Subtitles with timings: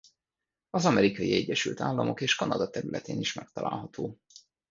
[0.69, 4.19] Az Amerikai Egyesült Államok és Kanada területén is megtalálható.